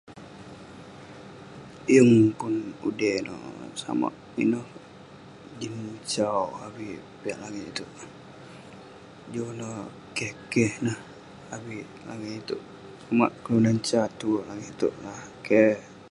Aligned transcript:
Yeng 1.93 2.13
pun 2.37 2.53
udey 2.87 3.17
neh, 3.27 3.41
samak 3.81 4.13
ineh 4.43 4.67
jin 5.59 5.75
sau 6.13 6.43
avik 6.65 6.99
piak 7.21 7.39
langit 7.41 7.65
iteuk. 7.71 7.91
Joh 9.33 9.51
neh 9.59 9.77
keh-keh 10.17 10.73
neh 10.85 10.99
avik 11.55 11.85
langit 12.07 12.31
iteuk. 12.41 12.61
Sumak 13.03 13.31
kelunan 13.43 13.77
sat 13.89 14.09
tuek 14.19 14.45
langit 14.49 14.69
iteuk 14.73 14.95
neh. 15.03 15.19
Keh.. 15.45 15.75